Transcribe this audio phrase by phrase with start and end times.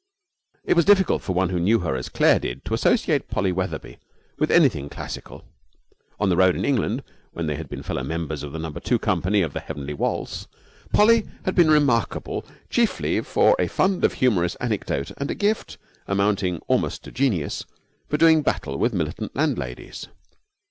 [0.65, 3.99] It was difficult for one who knew her as Claire did to associate Polly Wetherby
[4.39, 5.45] with anything classical.
[6.19, 8.97] On the road, in England, when they had been fellow members of the Number Two
[8.97, 10.47] company of The Heavenly Waltz,
[10.91, 15.77] Polly had been remarkable chiefly for a fund of humorous anecdote and a gift,
[16.07, 17.63] amounting almost to genius,
[18.09, 20.07] for doing battle with militant landladies.